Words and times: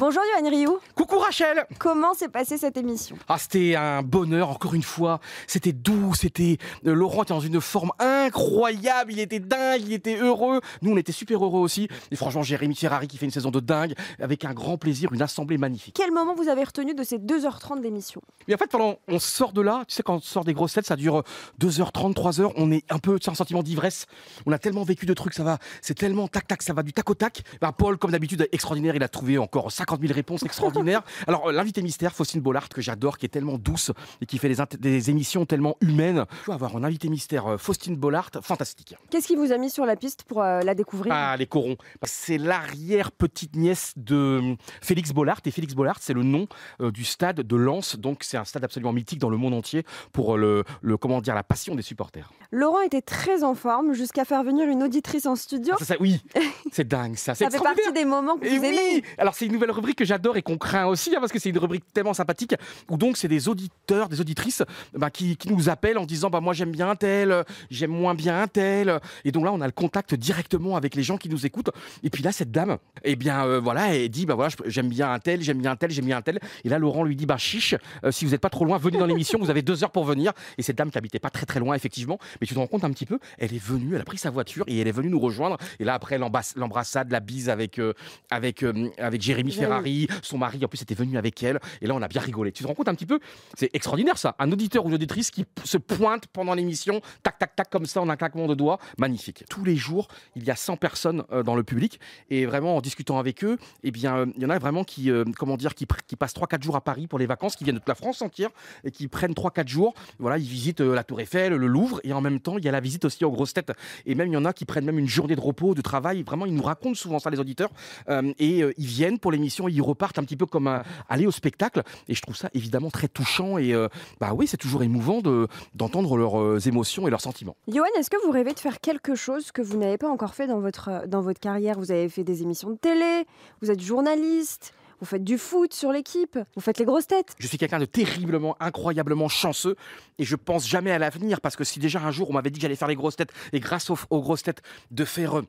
Bonjour 0.00 0.22
Yoann 0.32 0.48
Rioux, 0.48 0.78
Coucou 0.94 1.18
Rachel. 1.18 1.66
Comment 1.76 2.14
s'est 2.14 2.28
passée 2.28 2.56
cette 2.56 2.76
émission? 2.76 3.16
Ah 3.26 3.36
c'était 3.36 3.74
un 3.74 4.04
bonheur 4.04 4.48
encore 4.48 4.74
une 4.74 4.84
fois, 4.84 5.18
c'était 5.48 5.72
doux, 5.72 6.14
c'était 6.14 6.58
euh, 6.86 6.94
Laurent 6.94 7.24
était 7.24 7.34
dans 7.34 7.40
une 7.40 7.60
forme 7.60 7.90
incroyable, 7.98 9.12
il 9.12 9.18
était 9.18 9.40
dingue, 9.40 9.80
il 9.80 9.92
était 9.92 10.16
heureux, 10.16 10.60
nous 10.82 10.92
on 10.92 10.96
était 10.96 11.10
super 11.10 11.44
heureux 11.44 11.58
aussi. 11.58 11.88
Et 12.12 12.16
franchement 12.16 12.44
Jérémy 12.44 12.76
Ferrari 12.76 13.08
qui 13.08 13.18
fait 13.18 13.24
une 13.24 13.32
saison 13.32 13.50
de 13.50 13.58
dingue 13.58 13.94
avec 14.20 14.44
un 14.44 14.52
grand 14.52 14.78
plaisir, 14.78 15.12
une 15.12 15.20
assemblée 15.20 15.58
magnifique. 15.58 15.96
Quel 15.98 16.12
moment 16.12 16.36
vous 16.36 16.48
avez 16.48 16.62
retenu 16.62 16.94
de 16.94 17.02
ces 17.02 17.18
2h30 17.18 17.80
d'émission? 17.80 18.20
Mais 18.46 18.54
en 18.54 18.58
fait 18.58 18.70
pendant 18.70 19.00
on 19.08 19.18
sort 19.18 19.52
de 19.52 19.62
là, 19.62 19.82
tu 19.88 19.96
sais 19.96 20.04
quand 20.04 20.14
on 20.14 20.20
sort 20.20 20.44
des 20.44 20.54
grosses 20.54 20.74
têtes 20.74 20.86
ça 20.86 20.94
dure 20.94 21.24
2h30, 21.60 22.14
3h, 22.14 22.52
on 22.54 22.70
est 22.70 22.84
un 22.92 23.00
peu 23.00 23.18
tu 23.18 23.24
sais, 23.24 23.30
un 23.32 23.34
sentiment 23.34 23.64
d'ivresse, 23.64 24.06
on 24.46 24.52
a 24.52 24.60
tellement 24.60 24.84
vécu 24.84 25.06
de 25.06 25.14
trucs, 25.14 25.34
ça 25.34 25.42
va, 25.42 25.58
c'est 25.82 25.94
tellement 25.94 26.28
tac 26.28 26.46
tac, 26.46 26.62
ça 26.62 26.72
va 26.72 26.84
du 26.84 26.92
tac 26.92 27.10
au 27.10 27.14
tac. 27.14 27.42
Ben, 27.60 27.72
Paul 27.72 27.98
comme 27.98 28.12
d'habitude 28.12 28.48
extraordinaire, 28.52 28.94
il 28.94 29.02
a 29.02 29.08
trouvé 29.08 29.38
encore 29.38 29.72
50 29.88 30.00
000 30.02 30.12
réponses 30.14 30.42
extraordinaires. 30.42 31.02
Alors 31.26 31.48
euh, 31.48 31.52
l'invité 31.52 31.80
mystère 31.82 32.14
Faustine 32.14 32.40
Bollard 32.42 32.68
que 32.68 32.82
j'adore, 32.82 33.16
qui 33.16 33.26
est 33.26 33.30
tellement 33.30 33.56
douce 33.58 33.90
et 34.20 34.26
qui 34.26 34.38
fait 34.38 34.52
des, 34.78 35.10
émissions 35.10 35.46
tellement 35.46 35.76
humaines. 35.80 36.26
Tu 36.44 36.50
vas 36.50 36.54
avoir 36.54 36.76
un 36.76 36.84
invité 36.84 37.08
mystère 37.08 37.46
euh, 37.46 37.56
Faustine 37.56 37.96
Bollard, 37.96 38.30
fantastique. 38.42 38.94
Qu'est-ce 39.10 39.26
qui 39.26 39.36
vous 39.36 39.52
a 39.52 39.56
mis 39.58 39.70
sur 39.70 39.86
la 39.86 39.96
piste 39.96 40.24
pour 40.24 40.42
euh, 40.42 40.60
la 40.60 40.74
découvrir 40.74 41.12
Ah, 41.14 41.36
les 41.36 41.46
corons. 41.46 41.76
C'est 42.02 42.36
l'arrière 42.38 43.12
petite 43.12 43.56
nièce 43.56 43.94
de 43.96 44.38
hum, 44.38 44.56
Félix 44.82 45.12
Bollard. 45.12 45.38
Et 45.46 45.50
Félix 45.50 45.74
Bollard, 45.74 45.96
c'est 46.00 46.12
le 46.12 46.22
nom 46.22 46.46
euh, 46.82 46.90
du 46.90 47.04
stade 47.04 47.40
de 47.40 47.56
Lens. 47.56 47.96
Donc, 47.96 48.22
c'est 48.22 48.36
un 48.36 48.44
stade 48.44 48.64
absolument 48.64 48.92
mythique 48.92 49.18
dans 49.18 49.30
le 49.30 49.38
monde 49.38 49.54
entier 49.54 49.84
pour 50.12 50.36
le, 50.36 50.64
le- 50.82 50.96
comment 50.98 51.22
dire, 51.22 51.34
la 51.34 51.42
passion 51.42 51.74
des 51.74 51.82
supporters. 51.82 52.30
Laurent 52.50 52.82
était 52.82 53.00
très 53.00 53.42
en 53.44 53.54
forme 53.54 53.94
jusqu'à 53.94 54.26
faire 54.26 54.42
venir 54.42 54.68
une 54.68 54.82
auditrice 54.82 55.24
en 55.24 55.36
studio. 55.36 55.74
Ça, 55.78 55.84
ça, 55.86 55.94
oui, 56.00 56.20
c'est 56.72 56.86
dingue, 56.86 57.16
ça. 57.16 57.34
Ça 57.34 57.48
fait 57.48 57.58
partie 57.58 57.92
des 57.94 58.04
moments 58.04 58.36
que 58.36 58.46
Et 58.46 58.58
vous 58.58 58.64
aimez. 58.64 58.78
oui 58.94 59.02
Alors 59.16 59.34
c'est 59.34 59.46
une 59.46 59.52
nouvelle 59.52 59.70
rubrique 59.78 59.98
que 59.98 60.04
j'adore 60.04 60.36
et 60.36 60.42
qu'on 60.42 60.58
craint 60.58 60.86
aussi 60.86 61.14
hein, 61.14 61.20
parce 61.20 61.32
que 61.32 61.38
c'est 61.38 61.50
une 61.50 61.58
rubrique 61.58 61.84
tellement 61.94 62.14
sympathique 62.14 62.54
où 62.90 62.96
donc 62.96 63.16
c'est 63.16 63.28
des 63.28 63.48
auditeurs, 63.48 64.08
des 64.08 64.20
auditrices 64.20 64.62
bah, 64.94 65.10
qui, 65.10 65.36
qui 65.36 65.48
nous 65.52 65.68
appellent 65.68 65.98
en 65.98 66.04
disant 66.06 66.30
bah 66.30 66.40
moi 66.40 66.52
j'aime 66.52 66.70
bien 66.72 66.90
un 66.90 66.96
tel, 66.96 67.44
j'aime 67.70 67.90
moins 67.92 68.14
bien 68.14 68.40
un 68.42 68.46
tel. 68.48 69.00
Et 69.24 69.32
donc 69.32 69.44
là 69.44 69.52
on 69.52 69.60
a 69.60 69.66
le 69.66 69.72
contact 69.72 70.14
directement 70.14 70.76
avec 70.76 70.94
les 70.94 71.02
gens 71.02 71.16
qui 71.16 71.28
nous 71.28 71.46
écoutent. 71.46 71.70
Et 72.02 72.10
puis 72.10 72.22
là 72.22 72.32
cette 72.32 72.50
dame 72.50 72.78
eh 73.04 73.16
bien 73.16 73.46
euh, 73.46 73.60
voilà 73.60 73.94
elle 73.94 74.08
dit 74.08 74.26
bah 74.26 74.34
voilà 74.34 74.50
j'aime 74.66 74.88
bien 74.88 75.12
un 75.12 75.18
tel, 75.18 75.42
j'aime 75.42 75.58
bien 75.60 75.70
un 75.72 75.76
tel, 75.76 75.90
j'aime 75.90 76.06
bien 76.06 76.18
un 76.18 76.22
tel. 76.22 76.40
Et 76.64 76.68
là 76.68 76.78
Laurent 76.78 77.04
lui 77.04 77.16
dit 77.16 77.26
bah 77.26 77.38
chiche 77.38 77.74
euh, 78.04 78.10
si 78.10 78.24
vous 78.24 78.32
n'êtes 78.32 78.40
pas 78.40 78.50
trop 78.50 78.64
loin 78.64 78.78
venez 78.78 78.98
dans 78.98 79.06
l'émission 79.06 79.38
vous 79.38 79.50
avez 79.50 79.62
deux 79.62 79.84
heures 79.84 79.92
pour 79.92 80.04
venir. 80.04 80.32
Et 80.58 80.62
cette 80.62 80.76
dame 80.76 80.90
qui 80.90 80.98
habitait 80.98 81.18
pas 81.20 81.30
très 81.30 81.46
très 81.46 81.60
loin 81.60 81.74
effectivement. 81.74 82.18
Mais 82.40 82.46
tu 82.46 82.54
te 82.54 82.58
rends 82.58 82.66
compte 82.66 82.84
un 82.84 82.90
petit 82.90 83.06
peu 83.06 83.18
elle 83.38 83.54
est 83.54 83.62
venue 83.64 83.94
elle 83.94 84.00
a 84.00 84.04
pris 84.04 84.18
sa 84.18 84.30
voiture 84.30 84.64
et 84.66 84.78
elle 84.78 84.88
est 84.88 84.92
venue 84.92 85.08
nous 85.10 85.20
rejoindre. 85.20 85.56
Et 85.78 85.84
là 85.84 85.94
après 85.94 86.18
l'embrass- 86.18 86.54
l'embrassade 86.56 87.10
la 87.10 87.20
bise 87.20 87.48
avec 87.48 87.78
euh, 87.78 87.92
avec 88.30 88.64
avec 88.98 89.22
Jérémy 89.22 89.52
Jérémy. 89.52 89.67
Ferrari 89.68 90.08
son 90.22 90.38
mari 90.38 90.64
en 90.64 90.68
plus 90.68 90.82
était 90.82 90.94
venu 90.94 91.16
avec 91.18 91.42
elle 91.42 91.60
et 91.80 91.86
là 91.86 91.94
on 91.94 92.02
a 92.02 92.08
bien 92.08 92.20
rigolé. 92.20 92.52
Tu 92.52 92.62
te 92.62 92.68
rends 92.68 92.74
compte 92.74 92.88
un 92.88 92.94
petit 92.94 93.06
peu? 93.06 93.18
C'est 93.54 93.70
extraordinaire 93.74 94.18
ça. 94.18 94.34
Un 94.38 94.50
auditeur 94.52 94.84
ou 94.84 94.88
une 94.88 94.94
auditrice 94.94 95.30
qui 95.30 95.44
se 95.64 95.78
pointe 95.78 96.26
pendant 96.28 96.54
l'émission 96.54 97.00
tac 97.22 97.38
tac 97.38 97.56
tac 97.56 97.70
comme 97.70 97.86
ça 97.86 98.00
en 98.00 98.08
un 98.08 98.16
claquement 98.16 98.46
de 98.46 98.54
doigts. 98.54 98.78
Magnifique. 98.98 99.44
Tous 99.48 99.64
les 99.64 99.76
jours 99.76 100.08
il 100.36 100.44
y 100.44 100.50
a 100.50 100.56
100 100.56 100.76
personnes 100.76 101.24
euh, 101.32 101.42
dans 101.42 101.54
le 101.54 101.62
public 101.62 102.00
et 102.30 102.46
vraiment 102.46 102.76
en 102.76 102.80
discutant 102.80 103.18
avec 103.18 103.44
eux 103.44 103.58
eh 103.82 103.90
bien 103.90 104.16
euh, 104.18 104.26
il 104.36 104.42
y 104.42 104.46
en 104.46 104.50
a 104.50 104.58
vraiment 104.58 104.84
qui 104.84 105.10
euh, 105.10 105.24
comment 105.38 105.56
dire 105.56 105.74
qui, 105.74 105.86
qui 106.06 106.16
passent 106.16 106.34
3 106.34 106.48
4 106.48 106.62
jours 106.62 106.76
à 106.76 106.80
Paris 106.80 107.06
pour 107.06 107.18
les 107.18 107.26
vacances 107.26 107.56
qui 107.56 107.64
viennent 107.64 107.76
de 107.76 107.80
toute 107.80 107.88
la 107.88 107.94
France 107.94 108.22
entière 108.22 108.50
et 108.84 108.90
qui 108.90 109.08
prennent 109.08 109.34
3 109.34 109.50
4 109.50 109.68
jours. 109.68 109.94
Voilà 110.18 110.38
ils 110.38 110.48
visitent 110.48 110.80
la 110.80 111.04
Tour 111.04 111.20
Eiffel 111.20 111.52
le 111.52 111.66
Louvre 111.66 112.00
et 112.04 112.12
en 112.12 112.20
même 112.20 112.40
temps 112.40 112.58
il 112.58 112.64
y 112.64 112.68
a 112.68 112.72
la 112.72 112.80
visite 112.80 113.04
aussi 113.04 113.24
aux 113.24 113.30
grosses 113.30 113.54
têtes. 113.54 113.72
Et 114.06 114.14
même 114.14 114.28
il 114.28 114.34
y 114.34 114.36
en 114.36 114.44
a 114.44 114.52
qui 114.52 114.64
prennent 114.64 114.84
même 114.84 114.98
une 114.98 115.08
journée 115.08 115.36
de 115.36 115.40
repos 115.40 115.74
de 115.74 115.82
travail. 115.82 116.22
Vraiment 116.22 116.46
ils 116.46 116.54
nous 116.54 116.62
racontent 116.62 116.94
souvent 116.94 117.18
ça 117.18 117.30
les 117.30 117.40
auditeurs 117.40 117.70
euh, 118.08 118.32
et 118.38 118.62
euh, 118.62 118.72
ils 118.76 118.86
viennent 118.86 119.18
pour 119.18 119.32
l'émission 119.32 119.57
ils 119.66 119.82
repartent 119.82 120.18
un 120.18 120.24
petit 120.24 120.36
peu 120.36 120.46
comme 120.46 120.82
aller 121.08 121.26
au 121.26 121.32
spectacle. 121.32 121.82
Et 122.06 122.14
je 122.14 122.22
trouve 122.22 122.36
ça 122.36 122.50
évidemment 122.54 122.90
très 122.90 123.08
touchant 123.08 123.58
et 123.58 123.72
euh, 123.72 123.88
bah 124.20 124.32
oui 124.34 124.46
c'est 124.46 124.56
toujours 124.56 124.82
émouvant 124.82 125.20
de 125.20 125.48
d'entendre 125.74 126.16
leurs 126.16 126.40
euh, 126.40 126.58
émotions 126.66 127.06
et 127.06 127.10
leurs 127.10 127.20
sentiments. 127.20 127.56
Johan, 127.66 127.86
est-ce 127.98 128.10
que 128.10 128.24
vous 128.24 128.30
rêvez 128.30 128.52
de 128.52 128.60
faire 128.60 128.80
quelque 128.80 129.14
chose 129.14 129.50
que 129.52 129.62
vous 129.62 129.78
n'avez 129.78 129.98
pas 129.98 130.08
encore 130.08 130.34
fait 130.34 130.46
dans 130.46 130.60
votre, 130.60 130.88
euh, 130.88 131.06
dans 131.06 131.22
votre 131.22 131.40
carrière? 131.40 131.78
Vous 131.78 131.90
avez 131.90 132.08
fait 132.08 132.24
des 132.24 132.42
émissions 132.42 132.70
de 132.70 132.76
télé, 132.76 133.24
vous 133.62 133.70
êtes 133.70 133.80
journaliste, 133.80 134.74
vous 135.00 135.06
faites 135.06 135.24
du 135.24 135.38
foot 135.38 135.72
sur 135.72 135.92
l'équipe, 135.92 136.38
vous 136.54 136.60
faites 136.60 136.78
les 136.78 136.84
grosses 136.84 137.06
têtes. 137.06 137.34
Je 137.38 137.46
suis 137.46 137.58
quelqu'un 137.58 137.78
de 137.78 137.84
terriblement, 137.84 138.56
incroyablement 138.60 139.28
chanceux 139.28 139.76
et 140.18 140.24
je 140.24 140.36
pense 140.36 140.68
jamais 140.68 140.90
à 140.90 140.98
l'avenir 140.98 141.40
parce 141.40 141.56
que 141.56 141.64
si 141.64 141.78
déjà 141.78 142.00
un 142.00 142.10
jour 142.10 142.30
on 142.30 142.32
m'avait 142.32 142.50
dit 142.50 142.58
que 142.58 142.62
j'allais 142.62 142.76
faire 142.76 142.88
les 142.88 142.96
grosses 142.96 143.16
têtes 143.16 143.32
et 143.52 143.60
grâce 143.60 143.90
aux, 143.90 143.98
aux 144.10 144.20
grosses 144.20 144.42
têtes 144.42 144.62
de 144.90 145.04
faire 145.04 145.42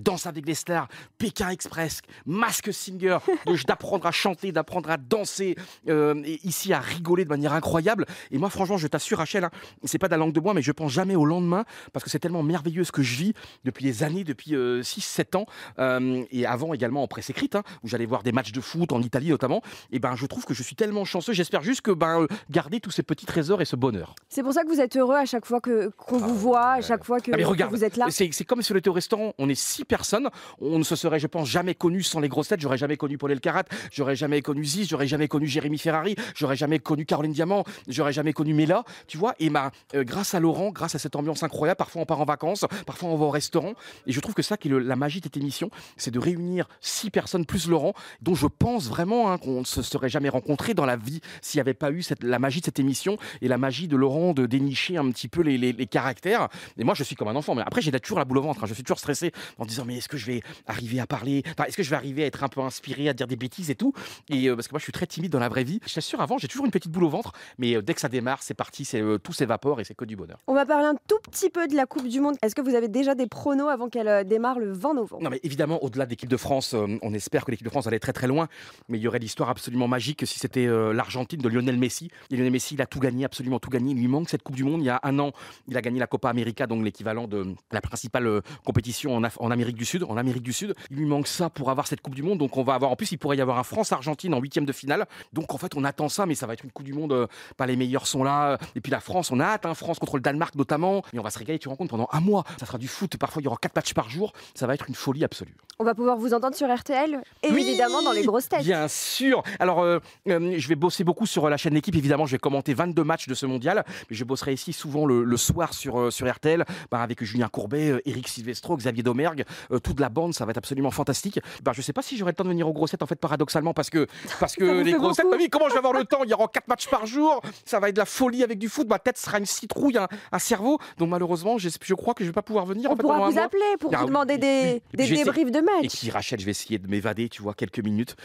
Danse 0.00 0.26
avec 0.26 0.46
les 0.46 0.54
stars, 0.54 0.88
Pékin 1.18 1.50
Express, 1.50 2.02
Mask 2.26 2.72
Singer, 2.72 3.18
d'apprendre 3.66 4.06
à 4.06 4.12
chanter, 4.12 4.52
d'apprendre 4.52 4.90
à 4.90 4.96
danser, 4.96 5.56
euh, 5.88 6.22
et 6.24 6.40
ici 6.44 6.72
à 6.72 6.80
rigoler 6.80 7.24
de 7.24 7.28
manière 7.28 7.52
incroyable. 7.52 8.06
Et 8.30 8.38
moi, 8.38 8.50
franchement, 8.50 8.78
je 8.78 8.86
t'assure, 8.86 9.18
Rachel, 9.18 9.44
hein, 9.44 9.50
c'est 9.84 9.98
pas 9.98 10.06
de 10.06 10.12
la 10.12 10.16
langue 10.16 10.32
de 10.32 10.40
bois, 10.40 10.54
mais 10.54 10.62
je 10.62 10.72
pense 10.72 10.92
jamais 10.92 11.16
au 11.16 11.24
lendemain 11.24 11.64
parce 11.92 12.04
que 12.04 12.10
c'est 12.10 12.18
tellement 12.18 12.42
merveilleux 12.42 12.84
ce 12.84 12.92
que 12.92 13.02
je 13.02 13.16
vis 13.16 13.34
depuis 13.64 13.84
des 13.84 14.02
années, 14.02 14.24
depuis 14.24 14.52
6-7 14.52 15.36
ans, 15.36 15.46
euh, 15.78 16.24
et 16.30 16.46
avant 16.46 16.74
également 16.74 17.02
en 17.02 17.08
presse 17.08 17.30
écrite, 17.30 17.56
hein, 17.56 17.62
où 17.82 17.88
j'allais 17.88 18.06
voir 18.06 18.22
des 18.22 18.32
matchs 18.32 18.52
de 18.52 18.60
foot 18.60 18.92
en 18.92 19.02
Italie 19.02 19.30
notamment. 19.30 19.62
Et 19.92 19.98
ben, 19.98 20.16
je 20.16 20.26
trouve 20.26 20.44
que 20.44 20.54
je 20.54 20.62
suis 20.62 20.76
tellement 20.76 21.04
chanceux. 21.04 21.32
J'espère 21.32 21.62
juste 21.62 21.82
que 21.82 21.90
ben, 21.90 22.22
euh, 22.22 22.26
garder 22.50 22.80
tous 22.80 22.90
ces 22.90 23.02
petits 23.02 23.26
trésors 23.26 23.60
et 23.60 23.64
ce 23.64 23.76
bonheur. 23.76 24.14
C'est 24.28 24.42
pour 24.42 24.52
ça 24.52 24.62
que 24.62 24.68
vous 24.68 24.80
êtes 24.80 24.96
heureux 24.96 25.16
à 25.16 25.24
chaque 25.24 25.46
fois 25.46 25.60
que 25.60 25.90
qu'on 25.96 26.18
vous 26.18 26.36
voit, 26.36 26.72
à 26.72 26.80
chaque 26.80 27.04
fois 27.04 27.20
que, 27.20 27.30
Ah, 27.32 27.36
mais 27.36 27.44
que 27.44 27.70
vous 27.70 27.84
êtes 27.84 27.96
là. 27.96 28.06
C'est 28.10 28.44
comme 28.44 28.62
si 28.62 28.72
on 28.72 28.76
était 28.76 28.88
au 28.88 28.94
restaurant, 28.94 29.34
on 29.38 29.48
est 29.48 29.54
personnes, 29.84 30.28
on 30.60 30.78
ne 30.78 30.84
se 30.84 30.96
serait, 30.96 31.18
je 31.18 31.26
pense, 31.26 31.48
jamais 31.48 31.74
connu 31.74 32.02
sans 32.02 32.20
les 32.20 32.28
grosses 32.28 32.48
têtes. 32.48 32.60
J'aurais 32.60 32.78
jamais 32.78 32.96
connu 32.96 33.18
Paul 33.18 33.32
Elkarat, 33.32 33.64
j'aurais 33.90 34.16
jamais 34.16 34.42
connu 34.42 34.64
Ziz, 34.64 34.88
j'aurais 34.88 35.06
jamais 35.06 35.28
connu 35.28 35.46
Jérémy 35.46 35.78
Ferrari, 35.78 36.14
j'aurais 36.34 36.56
jamais 36.56 36.78
connu 36.78 37.04
Caroline 37.06 37.32
Diamant, 37.32 37.64
j'aurais 37.88 38.12
jamais 38.12 38.32
connu 38.32 38.54
Mela, 38.54 38.84
tu 39.06 39.18
vois. 39.18 39.34
Et 39.38 39.50
euh, 39.94 40.04
grâce 40.04 40.34
à 40.34 40.40
Laurent, 40.40 40.70
grâce 40.70 40.94
à 40.94 40.98
cette 40.98 41.16
ambiance 41.16 41.42
incroyable, 41.42 41.78
parfois 41.78 42.02
on 42.02 42.06
part 42.06 42.20
en 42.20 42.24
vacances, 42.24 42.64
parfois 42.86 43.08
on 43.08 43.16
va 43.16 43.26
au 43.26 43.30
restaurant. 43.30 43.74
Et 44.06 44.12
je 44.12 44.20
trouve 44.20 44.34
que 44.34 44.42
ça 44.42 44.56
qui 44.56 44.68
est 44.68 44.72
la 44.72 44.96
magie 44.96 45.20
de 45.20 45.24
cette 45.24 45.36
émission, 45.36 45.70
c'est 45.96 46.10
de 46.10 46.18
réunir 46.18 46.68
six 46.80 47.10
personnes 47.10 47.44
plus 47.46 47.68
Laurent, 47.68 47.94
dont 48.22 48.34
je 48.34 48.46
pense 48.46 48.88
vraiment 48.88 49.30
hein, 49.32 49.38
qu'on 49.38 49.60
ne 49.60 49.64
se 49.64 49.82
serait 49.82 50.08
jamais 50.08 50.28
rencontrés 50.28 50.74
dans 50.74 50.86
la 50.86 50.96
vie 50.96 51.20
s'il 51.42 51.58
n'y 51.58 51.62
avait 51.62 51.74
pas 51.74 51.90
eu 51.90 52.02
cette, 52.02 52.22
la 52.22 52.38
magie 52.38 52.60
de 52.60 52.64
cette 52.66 52.78
émission 52.78 53.16
et 53.42 53.48
la 53.48 53.58
magie 53.58 53.88
de 53.88 53.96
Laurent 53.96 54.32
de 54.32 54.46
dénicher 54.46 54.96
un 54.96 55.10
petit 55.10 55.28
peu 55.28 55.42
les, 55.42 55.58
les- 55.58 55.86
caractères. 55.86 56.48
Et 56.78 56.84
moi, 56.84 56.94
je 56.94 57.02
suis 57.02 57.16
comme 57.16 57.28
un 57.28 57.36
enfant. 57.36 57.54
Mais 57.54 57.62
après, 57.62 57.80
j'ai 57.82 57.90
toujours 57.98 58.18
la 58.18 58.24
boule 58.24 58.38
au 58.38 58.42
ventre. 58.42 58.62
hein. 58.62 58.66
Je 58.66 58.74
suis 58.74 58.82
toujours 58.84 58.98
stressé 58.98 59.32
disant 59.70 59.84
mais 59.86 59.96
est-ce 59.96 60.08
que 60.08 60.16
je 60.16 60.26
vais 60.26 60.42
arriver 60.66 61.00
à 61.00 61.06
parler? 61.06 61.42
Enfin, 61.52 61.64
Est-ce 61.64 61.76
que 61.76 61.82
je 61.82 61.90
vais 61.90 61.96
arriver 61.96 62.24
à 62.24 62.26
être 62.26 62.44
un 62.44 62.48
peu 62.48 62.60
inspiré, 62.60 63.08
à 63.08 63.12
dire 63.12 63.26
des 63.26 63.36
bêtises 63.36 63.70
et 63.70 63.74
tout? 63.74 63.92
Et 64.28 64.48
euh, 64.48 64.54
parce 64.56 64.68
que 64.68 64.72
moi, 64.74 64.78
je 64.78 64.84
suis 64.84 64.92
très 64.92 65.06
timide 65.06 65.32
dans 65.32 65.38
la 65.38 65.48
vraie 65.48 65.64
vie. 65.64 65.80
Je 65.86 65.94
t'assure, 65.94 66.20
avant, 66.20 66.38
j'ai 66.38 66.48
toujours 66.48 66.66
une 66.66 66.70
petite 66.72 66.90
boule 66.92 67.04
au 67.04 67.08
ventre. 67.08 67.32
Mais 67.58 67.76
euh, 67.76 67.82
dès 67.82 67.94
que 67.94 68.00
ça 68.00 68.08
démarre, 68.08 68.42
c'est 68.42 68.54
parti. 68.54 68.84
C'est 68.84 69.00
euh, 69.00 69.18
tout 69.18 69.32
s'évapore 69.32 69.80
et 69.80 69.84
c'est 69.84 69.94
que 69.94 70.04
du 70.04 70.16
bonheur. 70.16 70.38
On 70.46 70.54
va 70.54 70.66
parler 70.66 70.86
un 70.86 70.96
tout 71.08 71.18
petit 71.30 71.50
peu 71.50 71.66
de 71.68 71.74
la 71.74 71.86
Coupe 71.86 72.06
du 72.08 72.20
Monde. 72.20 72.36
Est-ce 72.42 72.54
que 72.54 72.60
vous 72.60 72.74
avez 72.74 72.88
déjà 72.88 73.14
des 73.14 73.26
pronos 73.26 73.68
avant 73.68 73.88
qu'elle 73.88 74.08
euh, 74.08 74.24
démarre 74.24 74.58
le 74.58 74.72
20 74.72 74.94
novembre? 74.94 75.22
Non, 75.22 75.30
mais 75.30 75.40
évidemment, 75.42 75.82
au-delà 75.82 76.04
de 76.04 76.10
l'équipe 76.10 76.28
de 76.28 76.36
France, 76.36 76.74
on 77.02 77.14
espère 77.14 77.44
que 77.44 77.50
l'équipe 77.50 77.64
de 77.66 77.70
France 77.70 77.86
allait 77.86 77.98
très 78.00 78.12
très 78.12 78.26
loin. 78.26 78.48
Mais 78.88 78.98
il 78.98 79.02
y 79.02 79.08
aurait 79.08 79.18
l'histoire 79.18 79.48
absolument 79.50 79.88
magique 79.88 80.26
si 80.26 80.38
c'était 80.38 80.66
l'Argentine 80.66 81.40
de 81.40 81.48
Lionel 81.48 81.76
Messi. 81.78 82.10
Et 82.30 82.36
Lionel 82.36 82.52
Messi, 82.52 82.74
il 82.74 82.82
a 82.82 82.86
tout 82.86 83.00
gagné, 83.00 83.24
absolument 83.24 83.58
tout 83.58 83.70
gagné. 83.70 83.92
Il 83.92 83.98
lui 83.98 84.08
manque 84.08 84.28
cette 84.28 84.42
Coupe 84.42 84.56
du 84.56 84.64
Monde. 84.64 84.80
Il 84.82 84.86
y 84.86 84.90
a 84.90 85.00
un 85.02 85.18
an, 85.18 85.32
il 85.68 85.76
a 85.76 85.82
gagné 85.82 85.98
la 86.00 86.06
Copa 86.06 86.28
América, 86.30 86.66
donc 86.66 86.84
l'équivalent 86.84 87.26
de 87.28 87.54
la 87.72 87.80
principale 87.80 88.42
compétition 88.64 89.14
en, 89.16 89.22
Af- 89.22 89.36
en 89.38 89.50
Amérique 89.50 89.59
En 90.08 90.16
Amérique 90.16 90.42
du 90.42 90.52
Sud, 90.52 90.74
il 90.90 90.96
lui 90.96 91.06
manque 91.06 91.26
ça 91.26 91.50
pour 91.50 91.70
avoir 91.70 91.86
cette 91.86 92.00
Coupe 92.00 92.14
du 92.14 92.22
Monde. 92.22 92.38
Donc 92.38 92.56
on 92.56 92.62
va 92.62 92.74
avoir, 92.74 92.90
en 92.90 92.96
plus, 92.96 93.12
il 93.12 93.18
pourrait 93.18 93.36
y 93.36 93.40
avoir 93.40 93.58
un 93.58 93.62
France-Argentine 93.62 94.34
en 94.34 94.40
huitième 94.40 94.64
de 94.64 94.72
finale. 94.72 95.06
Donc 95.32 95.54
en 95.54 95.58
fait, 95.58 95.74
on 95.76 95.84
attend 95.84 96.08
ça, 96.08 96.26
mais 96.26 96.34
ça 96.34 96.46
va 96.46 96.54
être 96.54 96.64
une 96.64 96.70
Coupe 96.70 96.86
du 96.86 96.92
Monde. 96.92 97.12
euh, 97.12 97.26
pas 97.56 97.66
les 97.66 97.76
meilleurs 97.76 98.06
sont 98.06 98.24
là. 98.24 98.58
Et 98.74 98.80
puis 98.80 98.90
la 98.90 99.00
France, 99.00 99.30
on 99.30 99.40
a 99.40 99.44
hâte, 99.44 99.66
hein, 99.66 99.74
France 99.74 99.98
contre 99.98 100.16
le 100.16 100.22
Danemark 100.22 100.54
notamment. 100.54 101.02
Et 101.12 101.18
on 101.18 101.22
va 101.22 101.30
se 101.30 101.38
régaler. 101.38 101.58
Tu 101.58 101.68
compte 101.68 101.90
pendant 101.90 102.08
un 102.12 102.20
mois. 102.20 102.44
Ça 102.58 102.66
sera 102.66 102.78
du 102.78 102.88
foot. 102.88 103.16
Parfois, 103.16 103.42
il 103.42 103.44
y 103.44 103.48
aura 103.48 103.58
quatre 103.60 103.76
matchs 103.76 103.94
par 103.94 104.08
jour. 104.10 104.32
Ça 104.54 104.66
va 104.66 104.74
être 104.74 104.88
une 104.88 104.94
folie 104.94 105.24
absolue. 105.24 105.56
On 105.80 105.84
va 105.84 105.94
pouvoir 105.94 106.18
vous 106.18 106.34
entendre 106.34 106.54
sur 106.54 106.68
RTL 106.72 107.22
et 107.42 107.50
Oui, 107.50 107.62
évidemment 107.66 108.02
dans 108.02 108.12
les 108.12 108.22
grosses 108.22 108.50
têtes. 108.50 108.60
Bien 108.60 108.86
sûr. 108.86 109.42
Alors, 109.58 109.80
euh, 109.80 109.98
euh, 110.28 110.54
je 110.58 110.68
vais 110.68 110.74
bosser 110.74 111.04
beaucoup 111.04 111.24
sur 111.24 111.48
la 111.48 111.56
chaîne 111.56 111.72
L'équipe. 111.72 111.94
Évidemment, 111.96 112.26
je 112.26 112.32
vais 112.32 112.38
commenter 112.38 112.74
22 112.74 113.02
matchs 113.02 113.28
de 113.28 113.34
ce 113.34 113.46
mondial. 113.46 113.82
Mais 114.10 114.14
je 114.14 114.22
bosserai 114.24 114.52
ici 114.52 114.74
souvent 114.74 115.06
le, 115.06 115.24
le 115.24 115.36
soir 115.38 115.72
sur, 115.72 115.98
euh, 115.98 116.10
sur 116.10 116.30
RTL 116.30 116.66
bah, 116.90 117.00
avec 117.00 117.24
Julien 117.24 117.48
Courbet, 117.48 117.92
euh, 117.92 118.02
Eric 118.04 118.28
Silvestro, 118.28 118.76
Xavier 118.76 119.02
Domergue. 119.02 119.46
euh, 119.72 119.78
toute 119.78 120.00
la 120.00 120.10
bande, 120.10 120.34
ça 120.34 120.44
va 120.44 120.50
être 120.50 120.58
absolument 120.58 120.90
fantastique. 120.90 121.40
Bah, 121.62 121.72
je 121.74 121.80
sais 121.80 121.94
pas 121.94 122.02
si 122.02 122.18
j'aurai 122.18 122.32
le 122.32 122.36
temps 122.36 122.44
de 122.44 122.50
venir 122.50 122.68
aux 122.68 122.74
grossettes, 122.74 123.02
en 123.02 123.06
fait, 123.06 123.18
paradoxalement, 123.18 123.72
parce 123.72 123.88
que, 123.88 124.06
parce 124.38 124.56
que 124.56 124.82
les 124.82 124.92
bah 124.92 125.36
oui, 125.38 125.48
comment 125.48 125.68
je 125.68 125.72
vais 125.72 125.78
avoir 125.78 125.94
le 125.94 126.04
temps? 126.04 126.24
Il 126.24 126.30
y 126.30 126.34
aura 126.34 126.48
quatre 126.48 126.68
matchs 126.68 126.88
par 126.88 127.06
jour, 127.06 127.40
ça 127.64 127.80
va 127.80 127.88
être 127.88 127.94
de 127.94 128.00
la 128.00 128.04
folie 128.04 128.44
avec 128.44 128.58
du 128.58 128.68
foot, 128.68 128.86
ma 128.86 128.98
tête 128.98 129.16
sera 129.16 129.38
une 129.38 129.46
citrouille, 129.46 129.96
un, 129.96 130.08
un 130.30 130.38
cerveau. 130.38 130.78
Donc 130.98 131.08
malheureusement, 131.08 131.56
je, 131.56 131.70
je 131.82 131.94
crois 131.94 132.12
que 132.12 132.22
je 132.22 132.28
vais 132.28 132.34
pas 132.34 132.42
pouvoir 132.42 132.66
venir. 132.66 132.90
en 132.90 132.92
On 132.92 132.96
fait, 132.96 133.02
pourra 133.02 133.30
vous 133.30 133.38
appeler 133.38 133.62
pour 133.78 133.92
Ah 133.94 134.00
vous 134.00 134.06
demander 134.08 134.36
des, 134.36 134.82
des 134.92 135.06
débriefs 135.06 135.50
de 135.50 135.60
Et 135.69 135.69
match. 135.76 135.98
puis 135.98 136.10
Rachel, 136.10 136.40
je 136.40 136.44
vais 136.44 136.50
essayer 136.50 136.78
de 136.78 136.88
m'évader, 136.88 137.28
tu 137.28 137.42
vois, 137.42 137.54
quelques 137.54 137.80
minutes. 137.80 138.16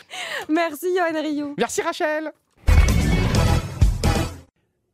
Merci 0.50 0.88
Johan 0.95 1.21
Rioux. 1.21 1.56
Merci 1.57 1.81
Rachel 1.81 2.31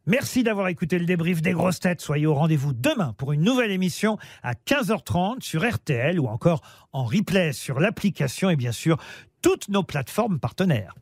Merci 0.08 0.42
d'avoir 0.44 0.68
écouté 0.68 0.98
le 0.98 1.06
débrief 1.06 1.44
des 1.44 1.52
grosses 1.52 1.80
têtes. 1.80 2.02
Soyez 2.02 2.26
au 2.26 2.34
rendez-vous 2.34 2.74
demain 2.74 3.14
pour 3.18 3.34
une 3.34 3.42
nouvelle 3.42 3.70
émission 3.70 4.18
à 4.42 4.54
15h30 4.54 5.42
sur 5.42 5.64
RTL 5.68 6.20
ou 6.20 6.28
encore 6.28 6.62
en 6.92 7.06
replay 7.06 7.54
sur 7.54 7.80
l'application 7.80 8.50
et 8.50 8.56
bien 8.56 8.72
sûr 8.72 8.98
toutes 9.44 9.70
nos 9.70 9.84
plateformes 9.84 10.40
partenaires. 10.40 10.96